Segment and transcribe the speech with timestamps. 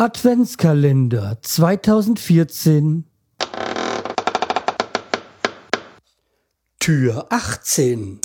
[0.00, 3.04] Adventskalender 2014
[6.78, 8.20] Tür 18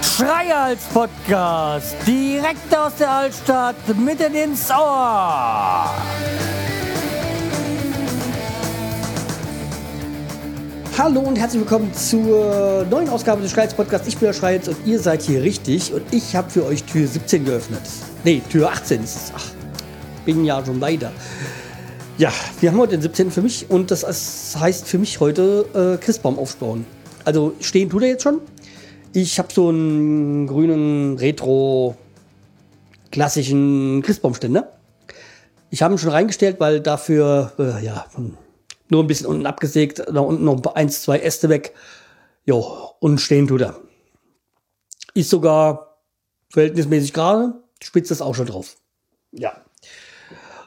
[0.00, 5.90] Schreihals Podcast, direkt aus der Altstadt, mitten ins Ohr.
[10.96, 14.06] Hallo und herzlich willkommen zur neuen Ausgabe des Schreihals Podcasts.
[14.06, 17.08] Ich bin der Schreihals und ihr seid hier richtig und ich habe für euch Tür
[17.08, 17.80] 17 geöffnet.
[18.22, 19.32] Nee, Tür 18 ist es.
[19.34, 19.44] Ach,
[20.24, 21.10] bin ja schon weiter.
[22.16, 23.32] Ja, wir haben heute den 17.
[23.32, 26.86] für mich und das heißt für mich heute äh, Christbaum aufbauen.
[27.24, 28.40] Also stehen tut er jetzt schon.
[29.12, 31.96] Ich habe so einen grünen Retro
[33.10, 34.72] klassischen Christbaumständer.
[35.70, 38.06] Ich habe ihn schon reingestellt, weil dafür äh, ja
[38.88, 41.74] nur ein bisschen unten abgesägt, da unten noch eins, zwei Äste weg.
[42.44, 43.80] Jo, und stehen tut er.
[45.14, 45.98] Ist sogar
[46.50, 48.76] verhältnismäßig gerade, spitzt das auch schon drauf.
[49.32, 49.52] Ja.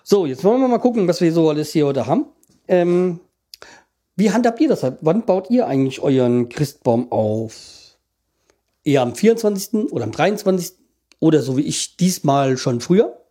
[0.03, 2.25] So, jetzt wollen wir mal gucken, was wir so alles hier heute haben.
[2.67, 3.19] Ähm,
[4.16, 4.86] wie handhabt ihr das?
[5.02, 7.97] Wann baut ihr eigentlich euren Christbaum auf?
[8.83, 9.92] Eher am 24.
[9.92, 10.73] oder am 23.
[11.20, 13.22] oder so wie ich diesmal schon früher?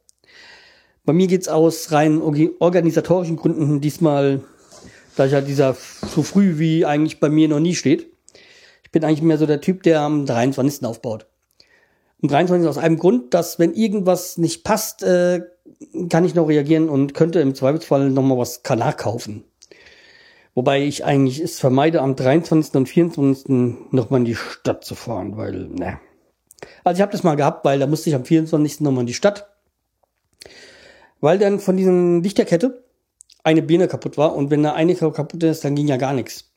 [1.04, 4.42] Bei mir geht's aus rein organisatorischen Gründen diesmal
[5.16, 8.10] da ich halt dieser so früh wie eigentlich bei mir noch nie steht.
[8.84, 10.84] Ich bin eigentlich mehr so der Typ, der am 23.
[10.84, 11.26] aufbaut.
[12.22, 12.68] Am 23.
[12.68, 15.42] aus einem Grund, dass wenn irgendwas nicht passt, äh,
[16.08, 19.44] kann ich noch reagieren und könnte im Zweifelsfall nochmal was nachkaufen.
[20.54, 22.74] Wobei ich eigentlich es vermeide, am 23.
[22.74, 23.44] und 24.
[23.90, 25.98] nochmal in die Stadt zu fahren, weil, ne.
[26.82, 28.80] Also ich habe das mal gehabt, weil da musste ich am 24.
[28.80, 29.50] nochmal in die Stadt.
[31.20, 32.85] Weil dann von diesen Lichterkette
[33.46, 36.50] eine Birne kaputt war und wenn da eine kaputt ist, dann ging ja gar nichts.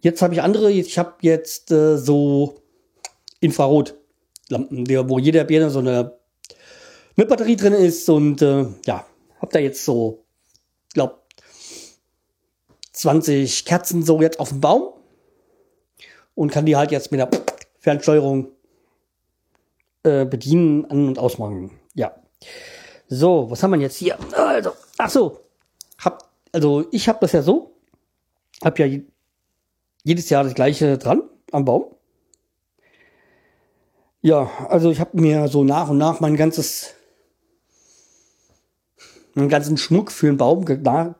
[0.00, 2.62] Jetzt habe ich andere, ich habe jetzt äh, so
[3.40, 6.18] Infrarotlampen, wo jeder Birne so eine,
[7.14, 9.06] eine Batterie drin ist und äh, ja,
[9.38, 10.24] habe da jetzt so,
[10.94, 11.26] glaub
[12.94, 14.94] 20 Kerzen so jetzt auf dem Baum
[16.34, 17.28] und kann die halt jetzt mit der
[17.80, 18.48] Fernsteuerung
[20.04, 21.78] äh, bedienen, an- und ausmachen.
[21.92, 22.14] Ja.
[23.08, 24.16] So, was haben wir jetzt hier?
[24.32, 25.49] Also, ach so,
[26.52, 27.76] also ich habe das ja so,
[28.62, 29.00] habe ja
[30.02, 31.22] jedes Jahr das gleiche dran
[31.52, 31.94] am Baum.
[34.22, 36.94] Ja, also ich habe mir so nach und nach mein ganzes,
[39.34, 40.66] meinen ganzen Schmuck für den Baum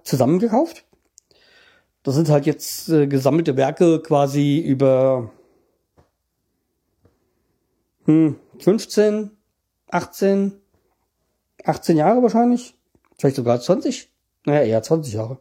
[0.04, 0.84] zusammengekauft.
[2.02, 5.30] Das sind halt jetzt äh, gesammelte Werke quasi über
[8.04, 9.30] hm, 15,
[9.90, 10.52] 18,
[11.64, 12.74] 18 Jahre wahrscheinlich,
[13.18, 14.10] vielleicht sogar 20.
[14.44, 15.38] Naja, eher 20 Jahre.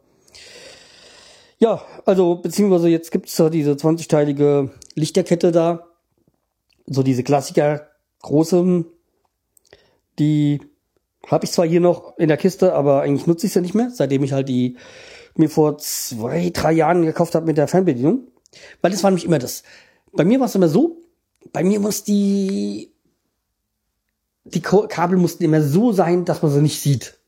[1.58, 5.86] Ja, also, beziehungsweise jetzt gibt's da diese 20-teilige Lichterkette da.
[6.86, 7.88] So diese Klassiker,
[8.22, 8.84] große,
[10.18, 10.60] die
[11.26, 13.90] habe ich zwar hier noch in der Kiste, aber eigentlich nutze ich sie nicht mehr,
[13.90, 14.76] seitdem ich halt die
[15.36, 18.26] mir vor zwei, drei Jahren gekauft habe mit der Fernbedienung.
[18.80, 19.62] Weil das war nämlich immer das.
[20.12, 20.96] Bei mir war es immer so,
[21.52, 22.92] bei mir muss die,
[24.44, 27.19] die Kabel mussten immer so sein, dass man sie nicht sieht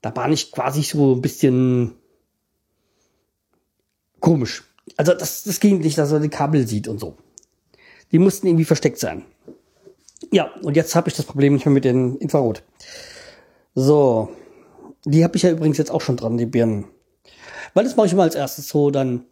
[0.00, 1.94] da war ich quasi so ein bisschen
[4.20, 4.64] komisch.
[4.96, 7.16] Also das, das ging nicht, dass er die Kabel sieht und so.
[8.12, 9.24] Die mussten irgendwie versteckt sein.
[10.30, 12.62] Ja, und jetzt habe ich das Problem nicht mehr mit den Infrarot.
[13.74, 14.30] So,
[15.04, 16.86] die habe ich ja übrigens jetzt auch schon dran, die Birnen.
[17.74, 19.24] Weil das mache ich immer als erstes so, dann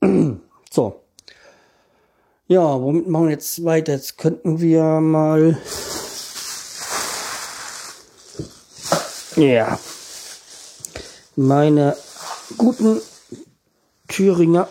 [0.70, 1.00] so.
[2.46, 3.92] Ja, womit machen wir jetzt weiter?
[3.92, 5.56] Jetzt könnten wir mal.
[9.36, 9.78] Ja
[11.36, 11.96] meine
[12.56, 13.00] guten
[14.08, 14.68] Thüringer.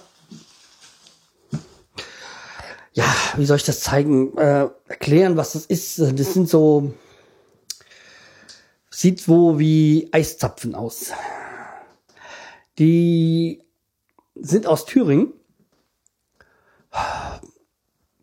[2.93, 3.05] Ja,
[3.37, 4.37] wie soll ich das zeigen?
[4.37, 5.99] Äh, erklären, was das ist.
[5.99, 6.93] Das sind so,
[8.91, 11.11] sieht wo wie Eiszapfen aus.
[12.77, 13.63] Die
[14.35, 15.33] sind aus Thüringen.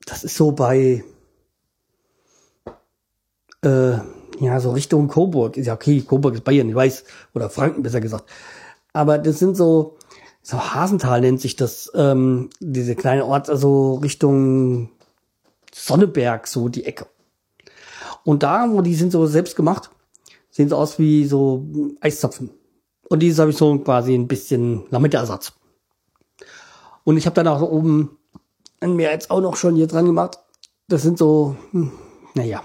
[0.06, 1.04] Das ist so bei,
[3.62, 3.98] äh,
[4.41, 5.57] ja, so Richtung Coburg.
[5.57, 7.04] Ist ja okay, Coburg ist Bayern, ich weiß.
[7.34, 8.25] Oder Franken besser gesagt.
[8.92, 9.97] Aber das sind so,
[10.42, 14.91] so Hasental nennt sich das, ähm, diese kleine Ort, also Richtung
[15.72, 17.07] Sonneberg, so die Ecke.
[18.25, 19.91] Und da, wo die sind so selbst gemacht,
[20.51, 21.66] sehen so aus wie so
[22.01, 22.51] Eiszapfen.
[23.09, 25.53] Und dieses habe ich so quasi ein bisschen Lametta-Ersatz.
[27.04, 28.16] Und ich habe dann auch oben
[28.81, 30.39] mir jetzt auch noch schon hier dran gemacht.
[30.89, 31.92] Das sind so, hm,
[32.34, 32.63] naja,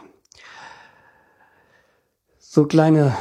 [2.55, 3.13] so kleine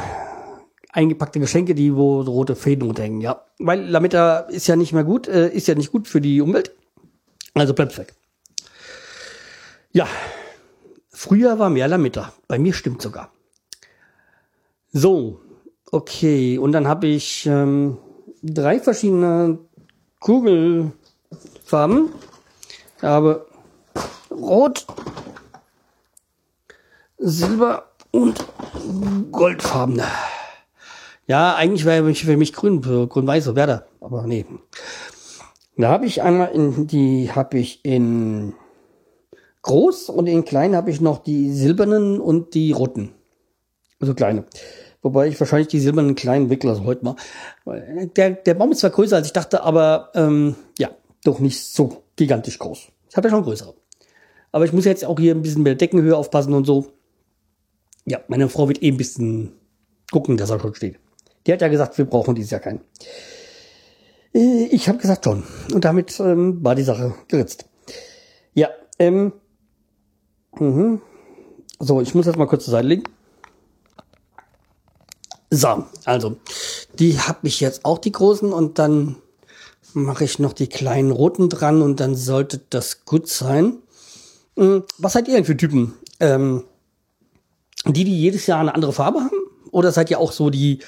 [0.92, 3.44] eingepackte Geschenke, die wo rote Fäden runterhängen, ja.
[3.58, 6.70] Weil Lametta ist ja nicht mehr gut, äh, ist ja nicht gut für die Umwelt.
[7.52, 8.14] Also bleibt weg.
[9.90, 10.06] Ja,
[11.10, 12.32] früher war mehr Lametta.
[12.46, 13.32] Bei mir stimmt sogar.
[14.92, 15.40] So,
[15.90, 16.56] okay.
[16.56, 17.98] Und dann habe ich ähm,
[18.40, 19.58] drei verschiedene
[20.20, 20.92] Kugelfarben.
[22.98, 23.46] Ich habe
[24.30, 24.86] Rot,
[27.18, 28.53] Silber und
[29.32, 30.04] Goldfarbene.
[31.26, 34.44] Ja, eigentlich wäre für mich grün, grün-weiß, so wäre aber nee.
[35.76, 38.54] Da habe ich einmal in die habe ich in
[39.62, 43.14] groß und in klein habe ich noch die silbernen und die roten.
[43.98, 44.44] Also kleine.
[45.02, 47.16] Wobei ich wahrscheinlich die silbernen kleinen weglasse heute mal.
[48.16, 50.90] Der, der Baum ist zwar größer als ich dachte, aber ähm, ja,
[51.24, 52.88] doch nicht so gigantisch groß.
[53.10, 53.74] Ich habe ja schon größere.
[54.52, 56.92] Aber ich muss jetzt auch hier ein bisschen mit der Deckenhöhe aufpassen und so.
[58.06, 59.52] Ja, meine Frau wird eh ein bisschen
[60.10, 60.98] gucken, dass er schon steht.
[61.46, 62.80] Die hat ja gesagt, wir brauchen dieses Jahr keinen.
[64.34, 65.44] Äh, ich habe gesagt schon.
[65.72, 67.66] Und damit ähm, war die Sache geritzt.
[68.54, 68.68] Ja,
[68.98, 69.32] ähm.
[70.58, 71.00] Mhm.
[71.80, 73.04] So, ich muss jetzt mal kurz zur Seite legen.
[75.50, 76.36] So, also,
[76.98, 79.16] die habe ich jetzt auch die großen und dann
[79.92, 83.78] mache ich noch die kleinen roten dran und dann sollte das gut sein.
[84.56, 85.94] Hm, was seid ihr denn für Typen?
[86.20, 86.64] Ähm,
[87.86, 89.36] die, die jedes Jahr eine andere Farbe haben?
[89.70, 90.78] Oder seid ihr auch so, die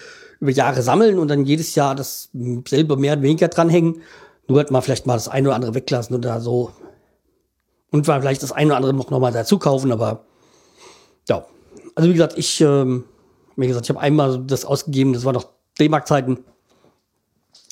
[0.41, 2.31] über Jahre sammeln und dann jedes Jahr das
[2.69, 4.03] selber mehr oder weniger dranhängen?
[4.49, 6.71] Nur hat man vielleicht mal das eine oder andere weglassen oder so.
[7.91, 10.25] Und mal vielleicht das eine oder andere noch, noch mal dazu kaufen, aber
[11.29, 11.45] ja.
[11.95, 13.05] Also wie gesagt, ich, ähm,
[13.57, 15.49] wie gesagt, ich habe einmal das ausgegeben, das war noch
[15.79, 16.45] D-Mark-Zeiten.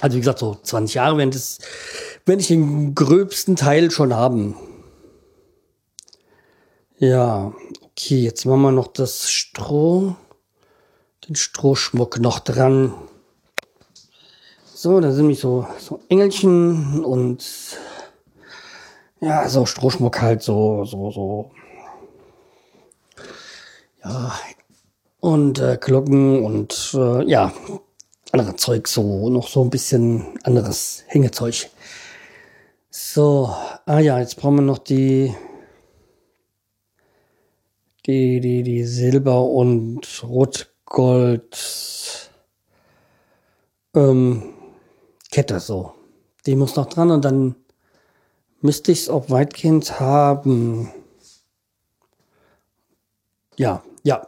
[0.01, 1.59] Also wie gesagt, so 20 Jahre wenn das,
[2.27, 4.57] wenn ich den gröbsten Teil schon haben.
[6.99, 7.53] Ja,
[7.97, 10.17] okay, jetzt machen wir noch das Stroh,
[11.29, 12.93] den Strohschmuck noch dran.
[14.65, 17.79] So, da sind nämlich so, so Engelchen und
[19.21, 21.51] ja, so Strohschmuck halt, so, so, so.
[24.05, 24.33] Ja,
[25.21, 27.53] und äh, Glocken und äh, ja,
[28.33, 31.71] andere Zeug, so noch so ein bisschen anderes Hängezeug.
[32.91, 33.55] So,
[33.87, 35.35] ah ja, jetzt brauchen wir noch die
[38.07, 41.59] die, die, die Silber- und Rotgold
[43.95, 44.43] ähm,
[45.31, 45.95] Kette so.
[46.47, 47.55] Die muss noch dran und dann
[48.61, 50.91] müsste ich es auch weitgehend haben.
[53.57, 54.27] Ja, ja.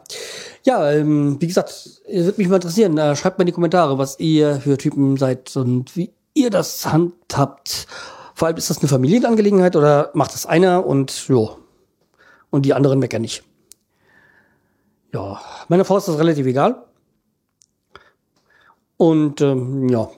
[0.63, 2.97] Ja, ähm, wie gesagt, es würde mich mal interessieren.
[2.97, 6.85] Äh, schreibt mal in die Kommentare, was ihr für Typen seid und wie ihr das
[6.85, 7.87] handhabt.
[8.33, 11.57] Vor allem ist das eine Familienangelegenheit oder macht das einer und jo.
[12.49, 13.46] Und die anderen meckern nicht.
[15.13, 16.85] Ja, meiner Frau ist das relativ egal.
[18.97, 20.09] Und ähm, ja,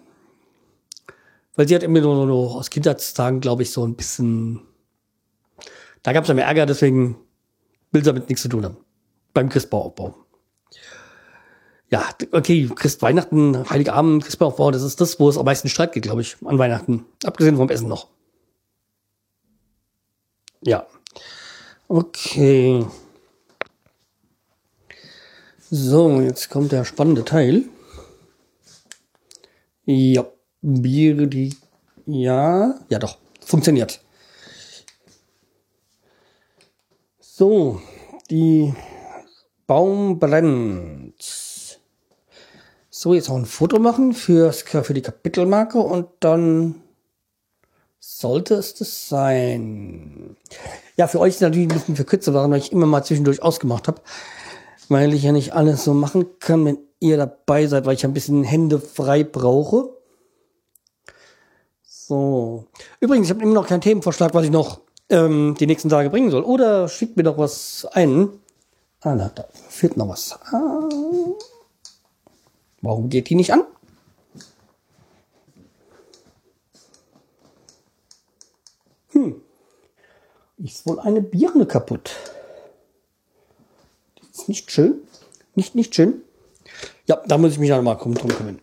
[1.59, 4.61] weil sie hat immer nur, nur aus Kindheitstagen, glaube ich, so ein bisschen.
[6.03, 7.17] Da gab es ja mehr Ärger, deswegen
[7.91, 8.77] will sie damit nichts zu tun haben.
[9.33, 10.15] Beim Christbauaufbau.
[11.89, 16.03] Ja, okay, Christ Weihnachten, Heiligabend, Christbauaufbau, das ist das, wo es am meisten Streit geht,
[16.03, 17.05] glaube ich, an Weihnachten.
[17.25, 18.07] Abgesehen vom Essen noch.
[20.61, 20.87] Ja.
[21.89, 22.85] Okay.
[25.71, 27.65] So, jetzt kommt der spannende Teil.
[29.85, 30.25] Ja,
[30.61, 31.55] Biere, die.
[32.07, 34.01] Ja, ja doch, funktioniert.
[37.19, 37.81] So,
[38.31, 38.73] die
[39.67, 41.79] Baum brennt.
[42.89, 46.81] So, jetzt noch ein Foto machen fürs, für die Kapitelmarke und dann
[47.99, 50.35] sollte es das sein.
[50.95, 54.01] Ja, für euch ist natürlich ein bisschen verkürzt, weil ich immer mal zwischendurch ausgemacht habe
[54.89, 58.13] weil ich ja nicht alles so machen kann, wenn ihr dabei seid, weil ich ein
[58.13, 59.95] bisschen Hände frei brauche.
[61.83, 62.65] So.
[62.99, 66.31] Übrigens, ich habe immer noch keinen Themenvorschlag, was ich noch ähm, die nächsten Tage bringen
[66.31, 66.43] soll.
[66.43, 68.29] Oder schickt mir doch was ein.
[69.01, 70.37] Ah, na, da fehlt noch was.
[70.51, 70.89] Ah.
[72.81, 73.63] Warum geht die nicht an?
[79.11, 79.41] Hm.
[80.57, 82.11] Ist wohl eine Birne kaputt
[84.49, 84.95] nicht schön?
[85.55, 86.21] Nicht, nicht schön?
[87.05, 88.59] Ja, da muss ich mich noch mal drum kümmern.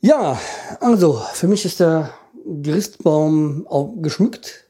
[0.00, 0.40] Ja,
[0.80, 2.12] also für mich ist der
[2.62, 4.64] Christbaum auch geschmückt.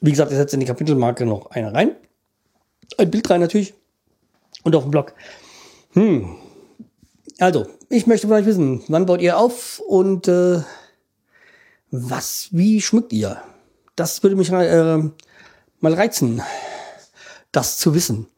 [0.00, 1.96] Wie gesagt, ich setze in die Kapitelmarke noch eine rein.
[2.98, 3.74] Ein Bild rein natürlich.
[4.62, 5.14] Und auf dem Blog.
[5.92, 6.36] Hm.
[7.38, 10.62] Also, ich möchte euch wissen, wann baut ihr auf und äh,
[11.90, 13.42] was, wie schmückt ihr?
[13.96, 14.98] Das würde mich äh,
[15.80, 16.42] mal reizen
[17.56, 18.28] das zu wissen.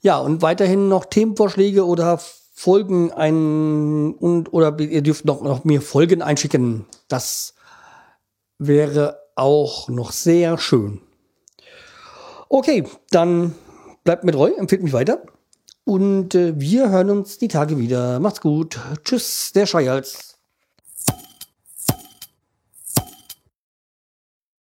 [0.00, 2.20] Ja, und weiterhin noch Themenvorschläge oder
[2.54, 6.86] Folgen ein und oder ihr dürft noch, noch mir Folgen einschicken.
[7.08, 7.54] Das
[8.58, 11.00] wäre auch noch sehr schön.
[12.48, 13.54] Okay, dann
[14.04, 15.22] bleibt mir treu, empfiehlt mich weiter.
[15.84, 18.18] Und äh, wir hören uns die Tage wieder.
[18.20, 18.78] Macht's gut.
[19.04, 20.35] Tschüss, der Schreihals.